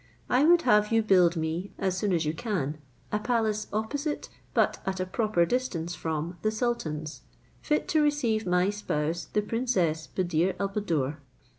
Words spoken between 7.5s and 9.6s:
fit to receive my spouse the